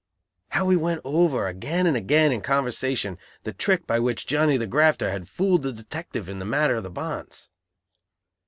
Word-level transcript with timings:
How 0.47 0.65
we 0.65 0.75
went 0.75 1.01
over 1.03 1.47
again 1.47 1.85
and 1.85 1.95
again 1.95 2.31
in 2.31 2.41
conversation, 2.41 3.19
the 3.43 3.53
trick 3.53 3.85
by 3.85 3.99
which 3.99 4.25
Johnny 4.25 4.57
the 4.57 4.65
"grafter" 4.65 5.11
had 5.11 5.29
fooled 5.29 5.61
the 5.61 5.71
detective 5.71 6.27
in 6.27 6.39
the 6.39 6.43
matter 6.43 6.77
of 6.77 6.81
the 6.81 6.89
bonds! 6.89 7.51